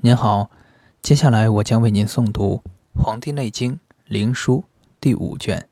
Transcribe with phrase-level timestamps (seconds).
[0.00, 0.48] 您好，
[1.02, 2.62] 接下来我将为您诵读
[3.02, 4.60] 《黄帝内经·灵枢》
[5.00, 5.58] 第五卷《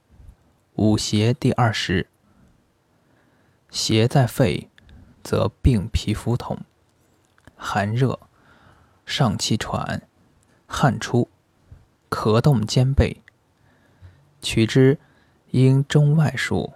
[0.75, 2.09] 五邪》第二十。
[3.71, 4.69] 邪在肺，
[5.23, 6.59] 则病皮肤痛，
[7.55, 8.19] 寒热，
[9.05, 10.03] 上气喘，
[10.67, 11.29] 汗出，
[12.11, 13.23] 咳动兼备。
[14.43, 14.99] 取之，
[15.53, 16.73] 应中外数，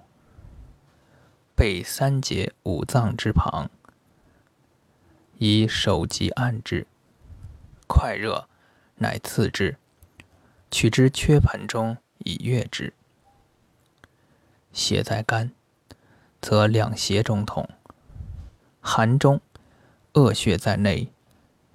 [1.57, 3.69] 背三节五脏之旁，
[5.39, 6.87] 以手疾按之。
[7.93, 8.48] 快热，
[8.99, 9.76] 乃刺之。
[10.71, 12.94] 取之缺盆中以悦之。
[14.72, 15.50] 邪在肝，
[16.40, 17.68] 则两胁中痛，
[18.80, 19.40] 寒中，
[20.13, 21.08] 恶血在内，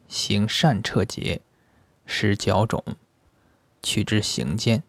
[0.08, 1.41] 行善彻结，
[2.05, 2.82] 使脚肿。
[3.84, 4.82] 取之行间，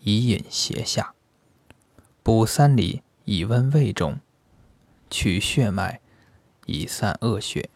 [0.00, 1.14] 以引胁下。
[2.22, 4.20] 补三里，以温胃中。
[5.08, 6.00] 取血脉，
[6.66, 7.70] 以散恶血。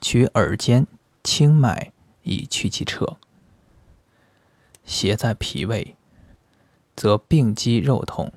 [0.00, 0.86] 取耳尖。
[1.24, 1.90] 清脉
[2.22, 3.16] 以去其彻，
[4.84, 5.96] 邪在脾胃，
[6.94, 8.30] 则病肌肉痛，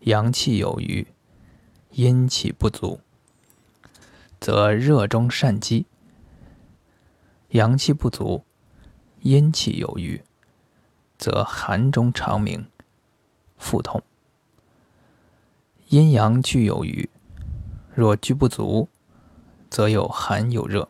[0.00, 1.08] 阳气有余，
[1.92, 3.00] 阴气不足，
[4.38, 5.86] 则热中善积；
[7.48, 8.44] 阳气不足，
[9.20, 10.22] 阴气有余，
[11.16, 12.68] 则寒中长鸣，
[13.56, 14.02] 腹痛。
[15.88, 17.08] 阴阳俱有余，
[17.94, 18.88] 若俱不足，
[19.70, 20.86] 则有寒有热。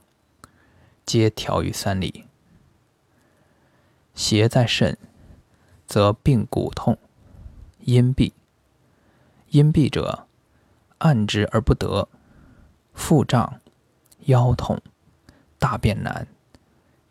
[1.13, 2.27] 皆调于三里。
[4.15, 4.97] 邪在肾，
[5.85, 6.97] 则病骨痛、
[7.81, 8.33] 阴闭。
[9.49, 10.29] 阴闭者，
[10.99, 12.09] 按之而不得，
[12.95, 13.61] 腹胀、
[14.27, 14.81] 腰痛、
[15.59, 16.29] 大便难、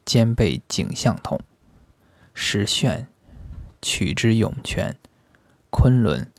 [0.05, 1.37] 肩背颈项痛、
[2.33, 3.07] 实眩，
[3.81, 4.97] 取之涌泉、
[5.69, 6.31] 昆仑，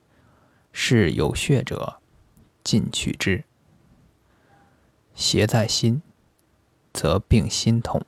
[0.72, 2.00] 是有血者，
[2.64, 3.44] 尽取之。
[5.14, 6.00] 邪在心。
[7.00, 8.02] 则病心痛，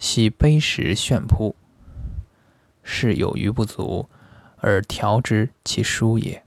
[0.00, 1.54] 喜悲时眩扑，
[2.82, 4.08] 是有余不足，
[4.56, 6.42] 而调之其疏也。